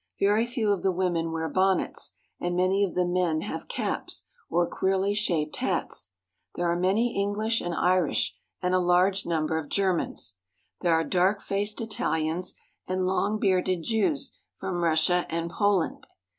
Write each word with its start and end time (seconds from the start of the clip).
Very 0.19 0.47
few 0.47 0.71
of 0.71 0.81
the 0.81 0.91
women 0.91 1.31
wear 1.31 1.47
bonnets, 1.47 2.13
and 2.39 2.55
many 2.55 2.83
of 2.83 2.95
the 2.95 3.05
men 3.05 3.41
have 3.41 3.67
caps 3.67 4.25
or 4.49 4.67
queerly 4.67 5.13
shaped 5.13 5.57
hats. 5.57 6.13
There 6.55 6.67
are 6.67 6.75
many 6.75 7.15
EngHsh 7.15 7.63
and 7.63 7.75
Irish, 7.75 8.35
and 8.63 8.73
a 8.73 8.79
large 8.79 9.27
num 9.27 9.45
ber 9.45 9.59
of 9.59 9.69
Germans. 9.69 10.37
There 10.81 10.93
are 10.95 11.03
dark 11.03 11.39
faced 11.39 11.81
Itahans, 11.81 12.55
and 12.87 13.05
long 13.05 13.37
bearded 13.37 13.83
Jews 13.83 14.35
from 14.57 14.83
Russia 14.83 15.27
and 15.29 15.51
Poland. 15.51 16.07